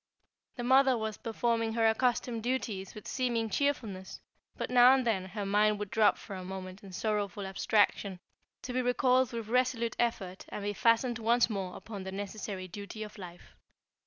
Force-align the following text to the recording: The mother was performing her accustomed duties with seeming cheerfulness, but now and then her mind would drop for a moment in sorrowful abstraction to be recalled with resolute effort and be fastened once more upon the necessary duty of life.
The 0.55 0.63
mother 0.63 0.97
was 0.97 1.17
performing 1.17 1.73
her 1.73 1.87
accustomed 1.87 2.41
duties 2.41 2.95
with 2.95 3.07
seeming 3.07 3.51
cheerfulness, 3.51 4.19
but 4.57 4.71
now 4.71 4.95
and 4.95 5.05
then 5.05 5.25
her 5.25 5.45
mind 5.45 5.77
would 5.77 5.91
drop 5.91 6.17
for 6.17 6.35
a 6.35 6.43
moment 6.43 6.81
in 6.83 6.91
sorrowful 6.91 7.45
abstraction 7.45 8.19
to 8.63 8.73
be 8.73 8.81
recalled 8.81 9.31
with 9.31 9.47
resolute 9.49 9.95
effort 9.99 10.45
and 10.49 10.63
be 10.63 10.73
fastened 10.73 11.19
once 11.19 11.51
more 11.51 11.75
upon 11.75 12.03
the 12.03 12.11
necessary 12.11 12.67
duty 12.67 13.03
of 13.03 13.19
life. 13.19 13.55